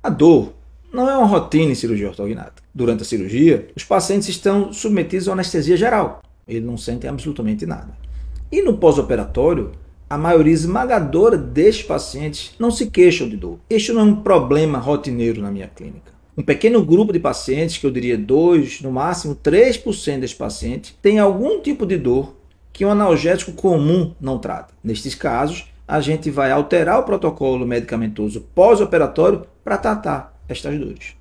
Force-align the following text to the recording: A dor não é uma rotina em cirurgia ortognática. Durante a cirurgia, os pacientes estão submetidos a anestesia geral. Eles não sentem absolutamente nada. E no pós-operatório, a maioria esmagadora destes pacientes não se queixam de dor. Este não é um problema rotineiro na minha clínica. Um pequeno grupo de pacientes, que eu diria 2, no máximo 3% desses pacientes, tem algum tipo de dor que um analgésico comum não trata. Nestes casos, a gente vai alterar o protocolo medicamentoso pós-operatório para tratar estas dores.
A 0.00 0.08
dor 0.08 0.54
não 0.92 1.10
é 1.10 1.16
uma 1.16 1.26
rotina 1.26 1.72
em 1.72 1.74
cirurgia 1.74 2.08
ortognática. 2.08 2.62
Durante 2.72 3.02
a 3.02 3.04
cirurgia, 3.04 3.68
os 3.76 3.82
pacientes 3.82 4.28
estão 4.28 4.72
submetidos 4.72 5.28
a 5.28 5.32
anestesia 5.32 5.76
geral. 5.76 6.22
Eles 6.46 6.64
não 6.64 6.76
sentem 6.76 7.10
absolutamente 7.10 7.66
nada. 7.66 7.88
E 8.50 8.62
no 8.62 8.78
pós-operatório, 8.78 9.72
a 10.08 10.16
maioria 10.16 10.54
esmagadora 10.54 11.36
destes 11.36 11.84
pacientes 11.84 12.54
não 12.60 12.70
se 12.70 12.86
queixam 12.86 13.28
de 13.28 13.36
dor. 13.36 13.58
Este 13.68 13.92
não 13.92 14.00
é 14.00 14.04
um 14.04 14.16
problema 14.22 14.78
rotineiro 14.78 15.42
na 15.42 15.50
minha 15.50 15.66
clínica. 15.66 16.12
Um 16.36 16.42
pequeno 16.42 16.84
grupo 16.84 17.12
de 17.12 17.18
pacientes, 17.18 17.76
que 17.76 17.84
eu 17.84 17.90
diria 17.90 18.16
2, 18.16 18.80
no 18.82 18.92
máximo 18.92 19.34
3% 19.34 20.20
desses 20.20 20.36
pacientes, 20.36 20.94
tem 21.02 21.18
algum 21.18 21.60
tipo 21.60 21.84
de 21.84 21.98
dor 21.98 22.36
que 22.72 22.86
um 22.86 22.90
analgésico 22.90 23.50
comum 23.50 24.14
não 24.20 24.38
trata. 24.38 24.72
Nestes 24.82 25.16
casos, 25.16 25.66
a 25.88 26.00
gente 26.02 26.30
vai 26.30 26.50
alterar 26.50 26.98
o 26.98 27.04
protocolo 27.04 27.66
medicamentoso 27.66 28.42
pós-operatório 28.54 29.46
para 29.64 29.78
tratar 29.78 30.38
estas 30.46 30.78
dores. 30.78 31.16